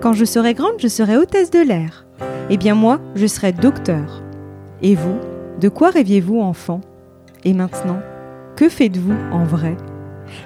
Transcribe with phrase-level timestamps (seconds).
[0.00, 2.04] Quand je serai grande, je serai hôtesse de l'air.
[2.50, 4.22] Eh bien moi, je serai docteur.
[4.82, 5.16] Et vous,
[5.60, 6.82] de quoi rêviez-vous enfant?
[7.44, 8.00] Et maintenant,
[8.56, 9.76] que faites-vous en vrai?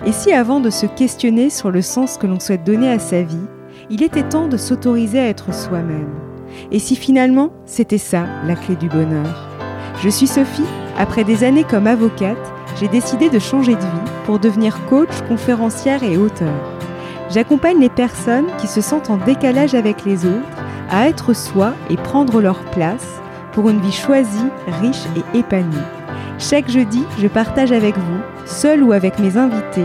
[0.06, 3.22] Et si avant de se questionner sur le sens que l'on souhaite donner à sa
[3.22, 3.36] vie,
[3.90, 6.14] il était temps de s'autoriser à être soi-même?
[6.70, 9.48] Et si finalement, c'était ça la clé du bonheur?
[10.02, 10.62] Je suis Sophie,
[10.96, 16.02] après des années comme avocate, j'ai décidé de changer de vie pour devenir coach, conférencière
[16.02, 16.54] et auteur.
[17.30, 21.96] J'accompagne les personnes qui se sentent en décalage avec les autres à être soi et
[21.96, 23.20] prendre leur place
[23.52, 24.48] pour une vie choisie,
[24.80, 25.76] riche et épanouie.
[26.38, 29.84] Chaque jeudi, je partage avec vous, seul ou avec mes invités,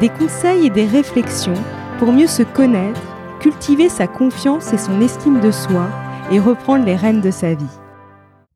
[0.00, 1.54] des conseils et des réflexions
[1.98, 3.00] pour mieux se connaître,
[3.40, 5.88] cultiver sa confiance et son estime de soi
[6.30, 7.83] et reprendre les rênes de sa vie.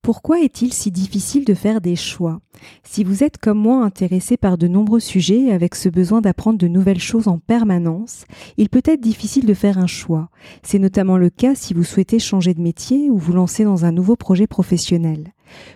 [0.08, 2.40] Pourquoi est-il si difficile de faire des choix?
[2.82, 6.66] Si vous êtes comme moi intéressé par de nombreux sujets avec ce besoin d'apprendre de
[6.66, 8.24] nouvelles choses en permanence,
[8.56, 10.30] il peut être difficile de faire un choix.
[10.62, 13.92] C'est notamment le cas si vous souhaitez changer de métier ou vous lancer dans un
[13.92, 15.34] nouveau projet professionnel.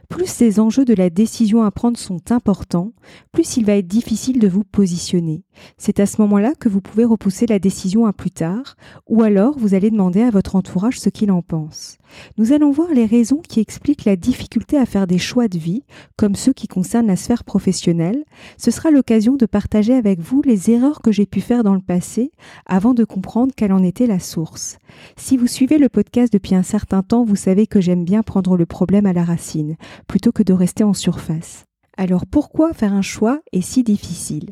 [0.08, 2.92] Plus ces enjeux de la décision à prendre sont importants,
[3.32, 5.42] plus il va être difficile de vous positionner.
[5.76, 8.76] C'est à ce moment-là que vous pouvez repousser la décision à plus tard,
[9.08, 11.98] ou alors vous allez demander à votre entourage ce qu'il en pense.
[12.36, 15.84] Nous allons voir les raisons qui expliquent la difficulté à faire des choix de vie,
[16.16, 18.24] comme ceux qui concernent la sphère professionnelle.
[18.58, 21.80] Ce sera l'occasion de partager avec vous les erreurs que j'ai pu faire dans le
[21.80, 22.30] passé
[22.66, 24.78] avant de comprendre quelle en était la source.
[25.16, 28.56] Si vous suivez le podcast depuis un certain temps, vous savez que j'aime bien prendre
[28.56, 31.64] le problème à la racine, plutôt que de rester en surface.
[31.96, 34.50] Alors pourquoi faire un choix est si difficile?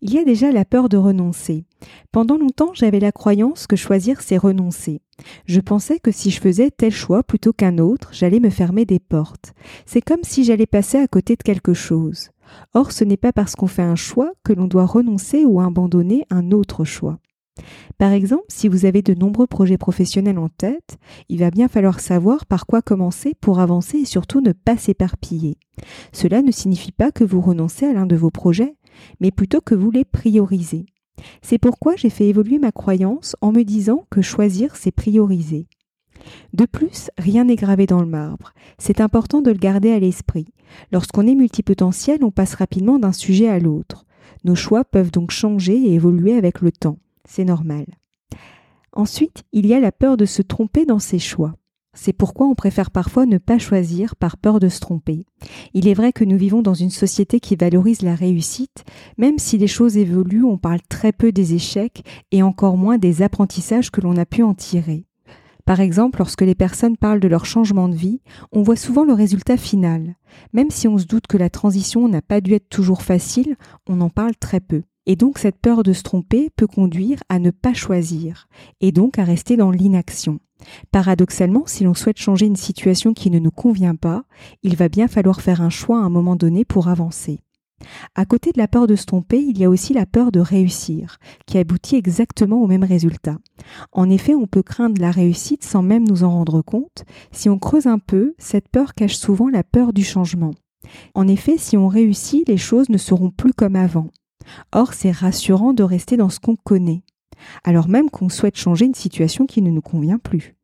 [0.00, 1.64] Il y a déjà la peur de renoncer.
[2.12, 5.00] Pendant longtemps, j'avais la croyance que choisir, c'est renoncer.
[5.46, 8.98] Je pensais que si je faisais tel choix plutôt qu'un autre, j'allais me fermer des
[8.98, 9.54] portes.
[9.86, 12.30] C'est comme si j'allais passer à côté de quelque chose.
[12.74, 16.26] Or, ce n'est pas parce qu'on fait un choix que l'on doit renoncer ou abandonner
[16.30, 17.18] un autre choix.
[17.98, 22.00] Par exemple, si vous avez de nombreux projets professionnels en tête, il va bien falloir
[22.00, 25.56] savoir par quoi commencer pour avancer et surtout ne pas s'éparpiller.
[26.12, 28.74] Cela ne signifie pas que vous renoncez à l'un de vos projets,
[29.20, 30.86] mais plutôt que vous les priorisez.
[31.42, 35.66] C'est pourquoi j'ai fait évoluer ma croyance en me disant que choisir, c'est prioriser.
[36.52, 38.52] De plus, rien n'est gravé dans le marbre.
[38.78, 40.46] C'est important de le garder à l'esprit.
[40.92, 44.06] Lorsqu'on est multipotentiel, on passe rapidement d'un sujet à l'autre.
[44.44, 46.98] Nos choix peuvent donc changer et évoluer avec le temps.
[47.24, 47.86] C'est normal.
[48.92, 51.54] Ensuite, il y a la peur de se tromper dans ses choix.
[51.94, 55.24] C'est pourquoi on préfère parfois ne pas choisir par peur de se tromper.
[55.72, 58.84] Il est vrai que nous vivons dans une société qui valorise la réussite,
[59.16, 63.22] même si les choses évoluent, on parle très peu des échecs et encore moins des
[63.22, 65.06] apprentissages que l'on a pu en tirer.
[65.64, 68.20] Par exemple, lorsque les personnes parlent de leur changement de vie,
[68.52, 70.16] on voit souvent le résultat final.
[70.52, 73.56] Même si on se doute que la transition n'a pas dû être toujours facile,
[73.88, 74.82] on en parle très peu.
[75.06, 78.48] Et donc cette peur de se tromper peut conduire à ne pas choisir,
[78.80, 80.40] et donc à rester dans l'inaction.
[80.90, 84.24] Paradoxalement, si l'on souhaite changer une situation qui ne nous convient pas,
[84.62, 87.40] il va bien falloir faire un choix à un moment donné pour avancer.
[88.14, 90.40] À côté de la peur de se tromper, il y a aussi la peur de
[90.40, 93.38] réussir, qui aboutit exactement au même résultat.
[93.92, 97.04] En effet, on peut craindre la réussite sans même nous en rendre compte.
[97.32, 100.52] Si on creuse un peu, cette peur cache souvent la peur du changement.
[101.14, 104.10] En effet, si on réussit, les choses ne seront plus comme avant.
[104.72, 107.02] Or, c'est rassurant de rester dans ce qu'on connaît,
[107.64, 110.56] alors même qu'on souhaite changer une situation qui ne nous convient plus.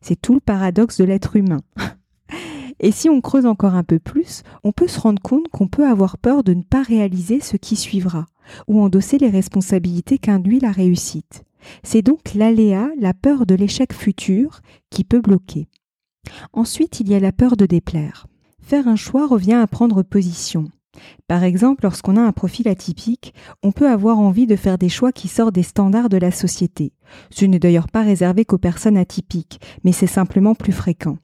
[0.00, 1.60] C'est tout le paradoxe de l'être humain.
[2.80, 5.86] Et si on creuse encore un peu plus, on peut se rendre compte qu'on peut
[5.86, 8.26] avoir peur de ne pas réaliser ce qui suivra,
[8.66, 11.44] ou endosser les responsabilités qu'induit la réussite.
[11.84, 15.68] C'est donc l'aléa, la peur de l'échec futur, qui peut bloquer.
[16.52, 18.26] Ensuite, il y a la peur de déplaire.
[18.60, 20.68] Faire un choix revient à prendre position.
[21.28, 25.12] Par exemple, lorsqu'on a un profil atypique, on peut avoir envie de faire des choix
[25.12, 26.92] qui sortent des standards de la société.
[27.30, 31.18] Ce n'est d'ailleurs pas réservé qu'aux personnes atypiques, mais c'est simplement plus fréquent.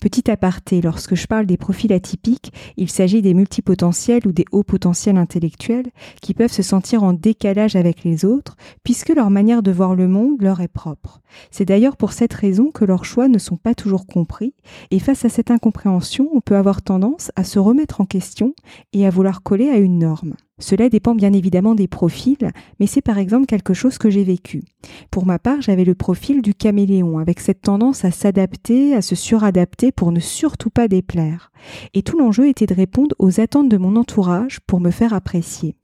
[0.00, 4.62] Petit aparté, lorsque je parle des profils atypiques, il s'agit des multipotentiels ou des hauts
[4.62, 9.70] potentiels intellectuels qui peuvent se sentir en décalage avec les autres, puisque leur manière de
[9.70, 11.20] voir le monde leur est propre.
[11.50, 14.54] C'est d'ailleurs pour cette raison que leurs choix ne sont pas toujours compris,
[14.90, 18.54] et face à cette incompréhension, on peut avoir tendance à se remettre en question
[18.92, 20.34] et à vouloir coller à une norme.
[20.58, 24.62] Cela dépend bien évidemment des profils, mais c'est par exemple quelque chose que j'ai vécu.
[25.10, 29.14] Pour ma part, j'avais le profil du caméléon, avec cette tendance à s'adapter, à se
[29.14, 31.50] suradapter pour ne surtout pas déplaire.
[31.94, 35.76] Et tout l'enjeu était de répondre aux attentes de mon entourage pour me faire apprécier.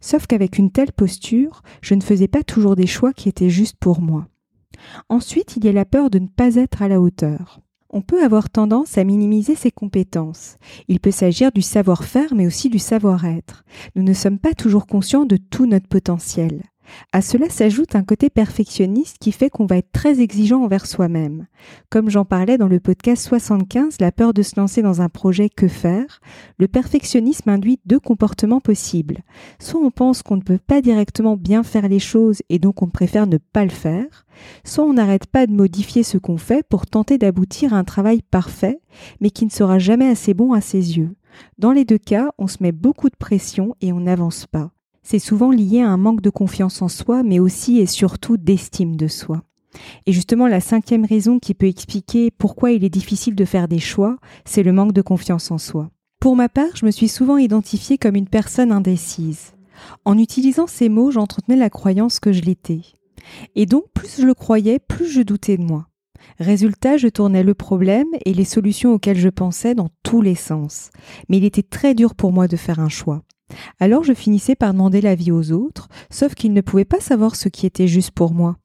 [0.00, 3.76] Sauf qu'avec une telle posture, je ne faisais pas toujours des choix qui étaient justes
[3.78, 4.26] pour moi.
[5.08, 7.60] Ensuite, il y a la peur de ne pas être à la hauteur
[7.90, 10.56] on peut avoir tendance à minimiser ses compétences.
[10.88, 13.64] Il peut s'agir du savoir-faire mais aussi du savoir-être.
[13.96, 16.62] Nous ne sommes pas toujours conscients de tout notre potentiel.
[17.12, 21.46] À cela s'ajoute un côté perfectionniste qui fait qu'on va être très exigeant envers soi-même.
[21.90, 25.48] Comme j'en parlais dans le podcast 75, la peur de se lancer dans un projet
[25.48, 26.20] que faire,
[26.58, 29.18] le perfectionnisme induit deux comportements possibles.
[29.58, 32.88] Soit on pense qu'on ne peut pas directement bien faire les choses et donc on
[32.88, 34.26] préfère ne pas le faire,
[34.64, 38.22] soit on n'arrête pas de modifier ce qu'on fait pour tenter d'aboutir à un travail
[38.22, 38.80] parfait,
[39.20, 41.14] mais qui ne sera jamais assez bon à ses yeux.
[41.58, 44.70] Dans les deux cas, on se met beaucoup de pression et on n'avance pas.
[45.10, 48.94] C'est souvent lié à un manque de confiance en soi, mais aussi et surtout d'estime
[48.94, 49.42] de soi.
[50.04, 53.78] Et justement, la cinquième raison qui peut expliquer pourquoi il est difficile de faire des
[53.78, 55.88] choix, c'est le manque de confiance en soi.
[56.20, 59.54] Pour ma part, je me suis souvent identifiée comme une personne indécise.
[60.04, 62.82] En utilisant ces mots, j'entretenais la croyance que je l'étais.
[63.54, 65.88] Et donc, plus je le croyais, plus je doutais de moi.
[66.38, 70.90] Résultat, je tournais le problème et les solutions auxquelles je pensais dans tous les sens.
[71.30, 73.22] Mais il était très dur pour moi de faire un choix.
[73.80, 77.48] Alors je finissais par demander l'avis aux autres, sauf qu'ils ne pouvaient pas savoir ce
[77.48, 78.56] qui était juste pour moi.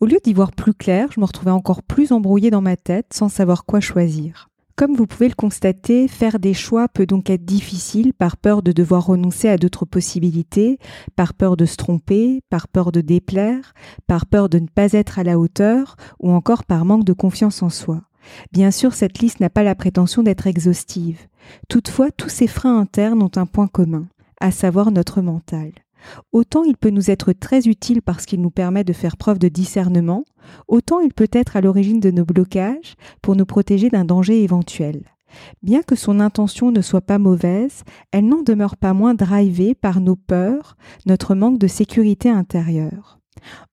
[0.00, 3.12] Au lieu d'y voir plus clair, je me retrouvais encore plus embrouillée dans ma tête
[3.12, 4.48] sans savoir quoi choisir.
[4.76, 8.70] Comme vous pouvez le constater, faire des choix peut donc être difficile par peur de
[8.70, 10.78] devoir renoncer à d'autres possibilités,
[11.16, 13.74] par peur de se tromper, par peur de déplaire,
[14.06, 17.60] par peur de ne pas être à la hauteur ou encore par manque de confiance
[17.64, 18.02] en soi.
[18.52, 21.26] Bien sûr, cette liste n'a pas la prétention d'être exhaustive.
[21.68, 24.06] Toutefois, tous ces freins internes ont un point commun,
[24.40, 25.72] à savoir notre mental.
[26.32, 29.48] Autant il peut nous être très utile parce qu'il nous permet de faire preuve de
[29.48, 30.24] discernement,
[30.68, 35.02] autant il peut être à l'origine de nos blocages pour nous protéger d'un danger éventuel.
[35.62, 37.82] Bien que son intention ne soit pas mauvaise,
[38.12, 40.76] elle n'en demeure pas moins drivée par nos peurs,
[41.06, 43.18] notre manque de sécurité intérieure.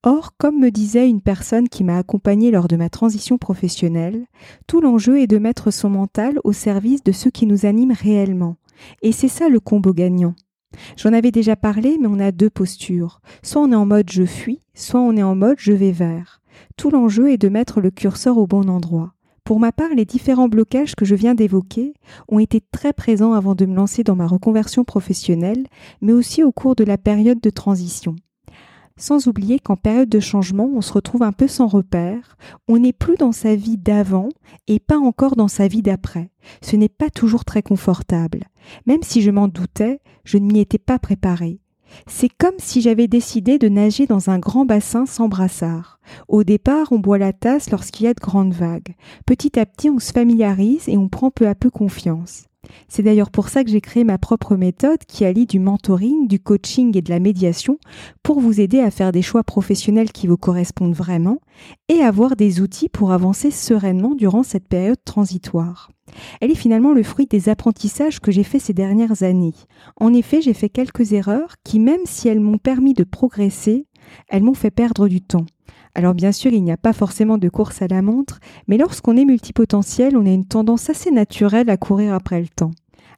[0.02, 4.26] Or, comme me disait une personne qui m'a accompagnée lors de ma transition professionnelle,
[4.66, 8.56] tout l'enjeu est de mettre son mental au service de ce qui nous anime réellement.
[9.02, 10.34] Et c'est ça le combo gagnant.
[10.96, 13.20] J'en avais déjà parlé, mais on a deux postures.
[13.42, 16.40] Soit on est en mode je fuis, soit on est en mode je vais vers.
[16.76, 19.12] Tout l'enjeu est de mettre le curseur au bon endroit.
[19.44, 21.94] Pour ma part, les différents blocages que je viens d'évoquer
[22.28, 25.66] ont été très présents avant de me lancer dans ma reconversion professionnelle,
[26.00, 28.16] mais aussi au cours de la période de transition.
[28.98, 32.94] Sans oublier qu'en période de changement, on se retrouve un peu sans repère, on n'est
[32.94, 34.30] plus dans sa vie d'avant
[34.68, 36.30] et pas encore dans sa vie d'après.
[36.62, 38.44] Ce n'est pas toujours très confortable.
[38.86, 41.60] Même si je m'en doutais, je ne m'y étais pas préparée.
[42.06, 46.00] C'est comme si j'avais décidé de nager dans un grand bassin sans brassard.
[46.26, 48.94] Au départ, on boit la tasse lorsqu'il y a de grandes vagues.
[49.26, 52.44] Petit à petit, on se familiarise et on prend peu à peu confiance.
[52.88, 56.40] C'est d'ailleurs pour ça que j'ai créé ma propre méthode qui allie du mentoring, du
[56.40, 57.78] coaching et de la médiation
[58.22, 61.38] pour vous aider à faire des choix professionnels qui vous correspondent vraiment
[61.88, 65.90] et avoir des outils pour avancer sereinement durant cette période transitoire.
[66.40, 69.54] Elle est finalement le fruit des apprentissages que j'ai faits ces dernières années.
[69.96, 73.86] En effet, j'ai fait quelques erreurs qui, même si elles m'ont permis de progresser,
[74.28, 75.46] elles m'ont fait perdre du temps.
[75.96, 78.38] Alors bien sûr, il n'y a pas forcément de course à la montre,
[78.68, 82.72] mais lorsqu'on est multipotentiel, on a une tendance assez naturelle à courir après le temps.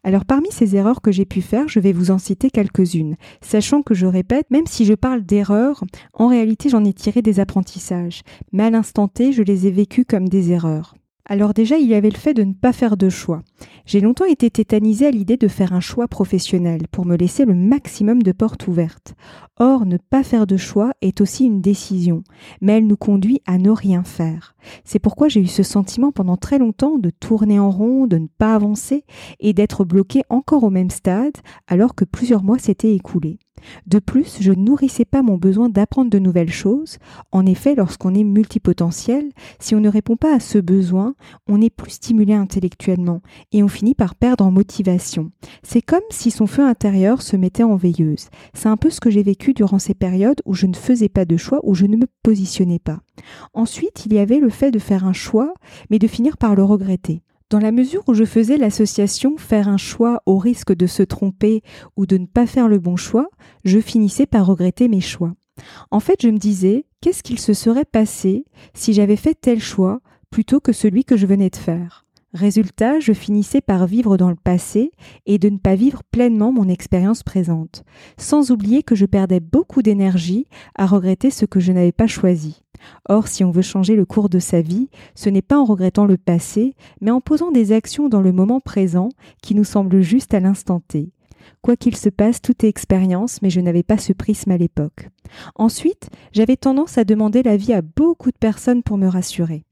[0.05, 3.83] Alors parmi ces erreurs que j'ai pu faire, je vais vous en citer quelques-unes, sachant
[3.83, 5.83] que je répète, même si je parle d'erreurs,
[6.13, 8.23] en réalité j'en ai tiré des apprentissages,
[8.53, 10.95] mais à l'instant T, je les ai vécus comme des erreurs.
[11.31, 13.43] Alors déjà, il y avait le fait de ne pas faire de choix.
[13.85, 17.55] J'ai longtemps été tétanisée à l'idée de faire un choix professionnel pour me laisser le
[17.55, 19.15] maximum de portes ouvertes.
[19.59, 22.25] Or, ne pas faire de choix est aussi une décision,
[22.62, 24.55] mais elle nous conduit à ne rien faire.
[24.85, 28.29] C'est pourquoi j'ai eu ce sentiment pendant très longtemps de tourner en rond, de ne
[28.38, 29.05] pas avancer
[29.38, 31.37] et d'être bloqué encore au même stade
[31.67, 33.38] alors que plusieurs mois s'étaient écoulés.
[33.87, 36.99] De plus, je ne nourrissais pas mon besoin d'apprendre de nouvelles choses.
[37.33, 41.15] En effet, lorsqu'on est multipotentiel, si on ne répond pas à ce besoin,
[41.47, 43.23] on est plus stimulé intellectuellement
[43.53, 45.31] et on finit par perdre en motivation.
[45.62, 48.29] C'est comme si son feu intérieur se mettait en veilleuse.
[48.55, 51.25] C'est un peu ce que j'ai vécu durant ces périodes où je ne faisais pas
[51.25, 53.00] de choix, où je ne me positionnais pas.
[53.55, 55.55] Ensuite, il y avait le fait de faire un choix,
[55.91, 57.23] mais de finir par le regretter.
[57.50, 61.62] Dans la mesure où je faisais l'association faire un choix au risque de se tromper
[61.97, 63.31] ou de ne pas faire le bon choix,
[63.64, 65.33] je finissais par regretter mes choix.
[65.90, 70.00] En fait, je me disais, qu'est-ce qu'il se serait passé si j'avais fait tel choix
[70.31, 72.05] plutôt que celui que je venais de faire?
[72.35, 74.90] Résultat, je finissais par vivre dans le passé
[75.25, 77.85] et de ne pas vivre pleinement mon expérience présente,
[78.18, 82.64] sans oublier que je perdais beaucoup d'énergie à regretter ce que je n'avais pas choisi.
[83.08, 86.04] Or, si on veut changer le cours de sa vie, ce n'est pas en regrettant
[86.04, 89.08] le passé, mais en posant des actions dans le moment présent
[89.42, 91.11] qui nous semblent justes à l'instant T.
[91.62, 95.08] Quoi qu'il se passe, tout est expérience, mais je n'avais pas ce prisme à l'époque.
[95.54, 99.64] Ensuite, j'avais tendance à demander l'avis à beaucoup de personnes pour me rassurer.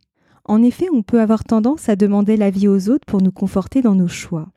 [0.48, 3.94] En effet, on peut avoir tendance à demander l'avis aux autres pour nous conforter dans
[3.94, 4.48] nos choix.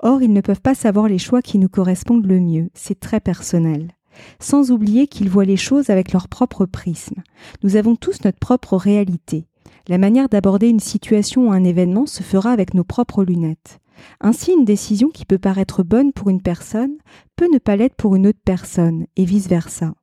[0.00, 3.20] Or, ils ne peuvent pas savoir les choix qui nous correspondent le mieux, c'est très
[3.20, 3.92] personnel.
[4.38, 7.22] sans oublier qu'ils voient les choses avec leur propre prisme.
[7.62, 9.46] Nous avons tous notre propre réalité.
[9.88, 13.78] La manière d'aborder une situation ou un événement se fera avec nos propres lunettes.
[14.20, 16.96] Ainsi, une décision qui peut paraître bonne pour une personne
[17.36, 19.94] peut ne pas l'être pour une autre personne, et vice-versa.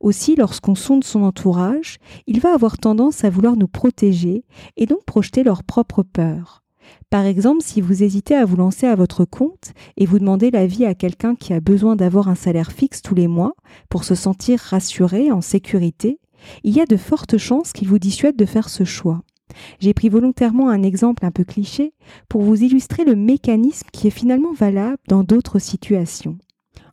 [0.00, 4.44] Aussi, lorsqu'on sonde son entourage, il va avoir tendance à vouloir nous protéger
[4.76, 6.62] et donc projeter leurs propres peurs.
[7.10, 10.84] Par exemple, si vous hésitez à vous lancer à votre compte et vous demandez l'avis
[10.84, 13.54] à quelqu'un qui a besoin d'avoir un salaire fixe tous les mois
[13.88, 16.20] pour se sentir rassuré, en sécurité,
[16.64, 19.22] il y a de fortes chances qu'il vous dissuade de faire ce choix.
[19.80, 21.94] J'ai pris volontairement un exemple un peu cliché
[22.28, 26.38] pour vous illustrer le mécanisme qui est finalement valable dans d'autres situations.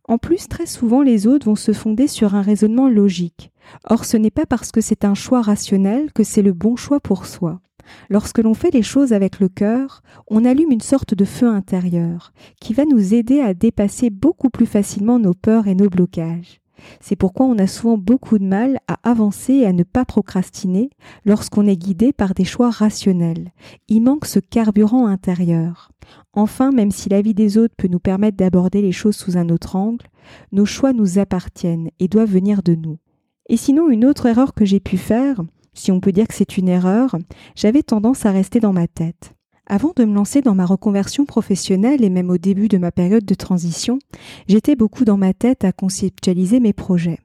[0.08, 3.52] En plus, très souvent, les autres vont se fonder sur un raisonnement logique.
[3.90, 7.00] Or, ce n'est pas parce que c'est un choix rationnel que c'est le bon choix
[7.00, 7.62] pour soi.
[8.10, 12.34] Lorsque l'on fait les choses avec le cœur, on allume une sorte de feu intérieur
[12.60, 16.63] qui va nous aider à dépasser beaucoup plus facilement nos peurs et nos blocages.
[17.00, 20.90] C'est pourquoi on a souvent beaucoup de mal à avancer et à ne pas procrastiner
[21.26, 23.52] lorsqu'on est guidé par des choix rationnels.
[23.88, 25.92] Il manque ce carburant intérieur.
[26.34, 29.76] Enfin, même si l'avis des autres peut nous permettre d'aborder les choses sous un autre
[29.76, 30.06] angle,
[30.52, 32.98] nos choix nous appartiennent et doivent venir de nous.
[33.50, 35.42] Et sinon, une autre erreur que j'ai pu faire,
[35.74, 37.16] si on peut dire que c'est une erreur,
[37.56, 39.34] j'avais tendance à rester dans ma tête.
[39.68, 43.24] Avant de me lancer dans ma reconversion professionnelle et même au début de ma période
[43.24, 44.00] de transition,
[44.48, 47.20] j'étais beaucoup dans ma tête à conceptualiser mes projets.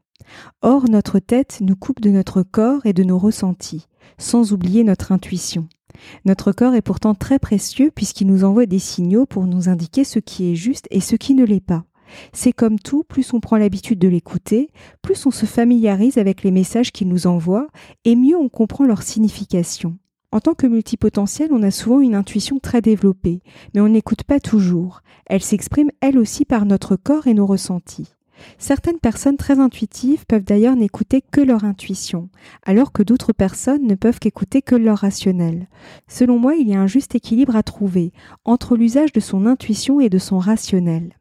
[0.62, 5.10] Or, notre tête nous coupe de notre corps et de nos ressentis, sans oublier notre
[5.10, 5.68] intuition.
[6.24, 10.20] Notre corps est pourtant très précieux puisqu'il nous envoie des signaux pour nous indiquer ce
[10.20, 11.84] qui est juste et ce qui ne l'est pas.
[12.32, 14.70] C'est comme tout, plus on prend l'habitude de l'écouter,
[15.02, 17.66] plus on se familiarise avec les messages qu'il nous envoie,
[18.04, 19.98] et mieux on comprend leur signification.
[20.30, 23.40] En tant que multipotentiel, on a souvent une intuition très développée,
[23.74, 25.00] mais on n'écoute pas toujours.
[25.24, 28.14] Elle s'exprime elle aussi par notre corps et nos ressentis.
[28.58, 32.28] Certaines personnes très intuitives peuvent d'ailleurs n'écouter que leur intuition,
[32.64, 35.68] alors que d'autres personnes ne peuvent qu'écouter que leur rationnel.
[36.08, 38.12] Selon moi, il y a un juste équilibre à trouver
[38.44, 41.14] entre l'usage de son intuition et de son rationnel.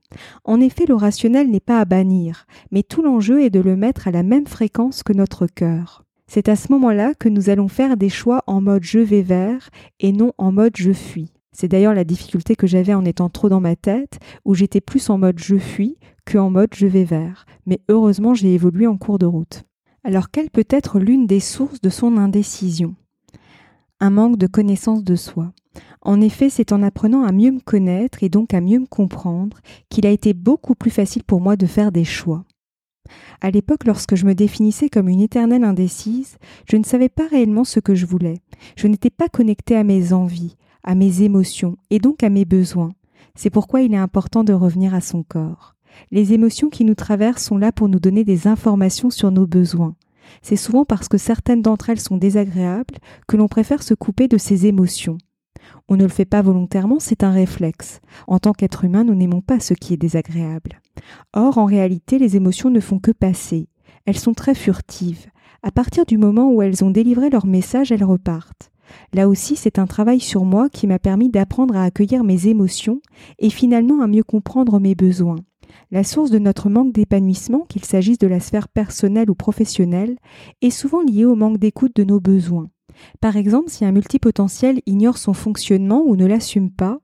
[0.43, 4.07] En effet, le rationnel n'est pas à bannir, mais tout l'enjeu est de le mettre
[4.07, 6.06] à la même fréquence que notre cœur.
[6.29, 9.69] C'est à ce moment-là que nous allons faire des choix en mode je vais vers
[9.99, 11.31] et non en mode je fuis.
[11.53, 15.09] C'est d'ailleurs la difficulté que j'avais en étant trop dans ma tête, où j'étais plus
[15.09, 17.45] en mode je fuis que en mode je vais vers.
[17.65, 19.63] Mais heureusement, j'ai évolué en cours de route.
[20.03, 22.93] Alors, quelle peut être l'une des sources de son indécision?
[23.99, 25.51] Un manque de connaissance de soi.
[26.01, 29.57] En effet, c'est en apprenant à mieux me connaître et donc à mieux me comprendre
[29.89, 32.45] qu'il a été beaucoup plus facile pour moi de faire des choix.
[33.41, 36.37] À l'époque, lorsque je me définissais comme une éternelle indécise,
[36.69, 38.41] je ne savais pas réellement ce que je voulais.
[38.75, 42.91] Je n'étais pas connectée à mes envies, à mes émotions et donc à mes besoins.
[43.35, 45.75] C'est pourquoi il est important de revenir à son corps.
[46.11, 49.95] Les émotions qui nous traversent sont là pour nous donner des informations sur nos besoins.
[50.41, 52.95] C'est souvent parce que certaines d'entre elles sont désagréables
[53.27, 55.17] que l'on préfère se couper de ces émotions.
[55.89, 58.01] On ne le fait pas volontairement, c'est un réflexe.
[58.27, 60.81] En tant qu'être humain, nous n'aimons pas ce qui est désagréable.
[61.33, 63.67] Or, en réalité, les émotions ne font que passer.
[64.05, 65.27] Elles sont très furtives.
[65.63, 68.71] À partir du moment où elles ont délivré leur message, elles repartent.
[69.13, 73.01] Là aussi, c'est un travail sur moi qui m'a permis d'apprendre à accueillir mes émotions
[73.39, 75.37] et finalement à mieux comprendre mes besoins.
[75.91, 80.17] La source de notre manque d'épanouissement, qu'il s'agisse de la sphère personnelle ou professionnelle,
[80.61, 82.69] est souvent liée au manque d'écoute de nos besoins.
[83.21, 86.99] Par exemple, si un multipotentiel ignore son fonctionnement ou ne l'assume pas,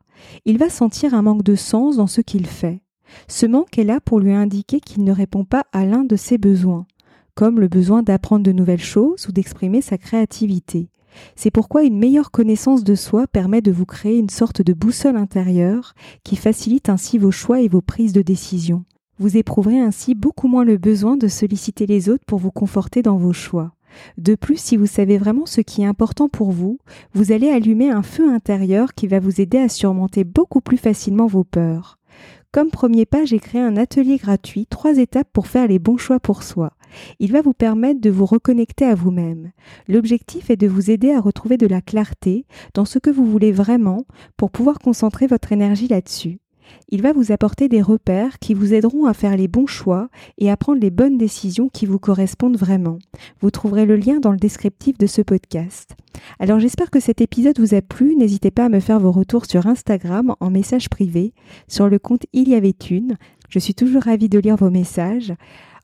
[0.45, 2.81] il va sentir un manque de sens dans ce qu'il fait.
[3.27, 6.37] Ce manque est là pour lui indiquer qu'il ne répond pas à l'un de ses
[6.37, 6.85] besoins,
[7.35, 10.89] comme le besoin d'apprendre de nouvelles choses ou d'exprimer sa créativité.
[11.35, 15.17] C'est pourquoi une meilleure connaissance de soi permet de vous créer une sorte de boussole
[15.17, 18.83] intérieure qui facilite ainsi vos choix et vos prises de décision.
[19.19, 23.17] Vous éprouverez ainsi beaucoup moins le besoin de solliciter les autres pour vous conforter dans
[23.17, 23.73] vos choix.
[24.17, 26.79] De plus, si vous savez vraiment ce qui est important pour vous,
[27.13, 31.27] vous allez allumer un feu intérieur qui va vous aider à surmonter beaucoup plus facilement
[31.27, 31.97] vos peurs.
[32.51, 36.19] Comme premier pas, j'ai créé un atelier gratuit, trois étapes pour faire les bons choix
[36.19, 36.73] pour soi.
[37.19, 39.51] Il va vous permettre de vous reconnecter à vous-même.
[39.87, 42.45] L'objectif est de vous aider à retrouver de la clarté
[42.75, 44.05] dans ce que vous voulez vraiment
[44.37, 46.42] pour pouvoir concentrer votre énergie là-dessus.
[46.89, 50.51] Il va vous apporter des repères qui vous aideront à faire les bons choix et
[50.51, 52.99] à prendre les bonnes décisions qui vous correspondent vraiment.
[53.41, 55.95] Vous trouverez le lien dans le descriptif de ce podcast.
[56.39, 58.15] Alors j'espère que cet épisode vous a plu.
[58.15, 61.33] N'hésitez pas à me faire vos retours sur Instagram en message privé
[61.67, 63.17] sur le compte Il y avait une.
[63.49, 65.33] Je suis toujours ravie de lire vos messages.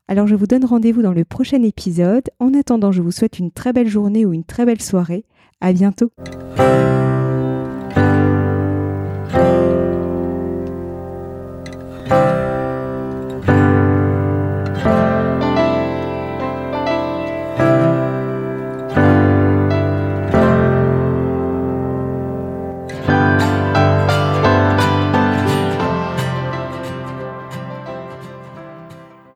[0.08, 2.30] Alors je vous donne rendez-vous dans le prochain épisode.
[2.40, 5.24] En attendant, je vous souhaite une très belle journée ou une très belle soirée.
[5.60, 6.10] À bientôt.